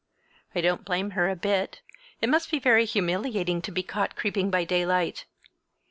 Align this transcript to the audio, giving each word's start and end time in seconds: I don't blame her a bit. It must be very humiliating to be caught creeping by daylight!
I 0.55 0.61
don't 0.61 0.83
blame 0.83 1.11
her 1.11 1.29
a 1.29 1.35
bit. 1.35 1.81
It 2.21 2.29
must 2.29 2.49
be 2.49 2.57
very 2.57 2.85
humiliating 2.85 3.61
to 3.61 3.71
be 3.71 3.83
caught 3.83 4.15
creeping 4.15 4.49
by 4.49 4.63
daylight! 4.63 5.25